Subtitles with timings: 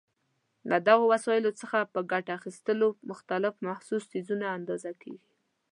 [0.69, 5.29] له دغو وسایلو څخه په ګټې اخیستلو مختلف محسوس څیزونه اندازه کېږي.